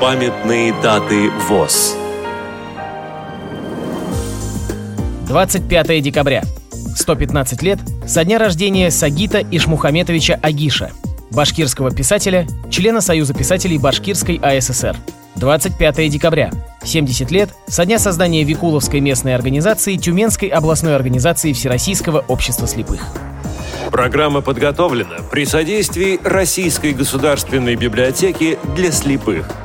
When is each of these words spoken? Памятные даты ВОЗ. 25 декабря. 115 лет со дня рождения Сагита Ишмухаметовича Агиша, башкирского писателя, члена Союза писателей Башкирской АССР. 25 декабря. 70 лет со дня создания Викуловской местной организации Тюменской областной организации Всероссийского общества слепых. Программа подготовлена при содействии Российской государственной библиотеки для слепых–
Памятные 0.00 0.72
даты 0.82 1.28
ВОЗ. 1.46 1.94
25 5.28 6.02
декабря. 6.02 6.42
115 6.96 7.62
лет 7.62 7.78
со 8.06 8.24
дня 8.24 8.38
рождения 8.38 8.90
Сагита 8.90 9.42
Ишмухаметовича 9.42 10.38
Агиша, 10.40 10.90
башкирского 11.30 11.90
писателя, 11.90 12.46
члена 12.70 13.02
Союза 13.02 13.34
писателей 13.34 13.76
Башкирской 13.76 14.36
АССР. 14.42 14.96
25 15.36 16.08
декабря. 16.08 16.50
70 16.82 17.30
лет 17.30 17.50
со 17.66 17.84
дня 17.84 17.98
создания 17.98 18.42
Викуловской 18.42 19.00
местной 19.00 19.34
организации 19.34 19.96
Тюменской 19.96 20.48
областной 20.48 20.96
организации 20.96 21.52
Всероссийского 21.52 22.24
общества 22.26 22.66
слепых. 22.66 23.06
Программа 23.90 24.40
подготовлена 24.40 25.18
при 25.30 25.44
содействии 25.44 26.18
Российской 26.24 26.94
государственной 26.94 27.76
библиотеки 27.76 28.58
для 28.74 28.92
слепых– 28.92 29.46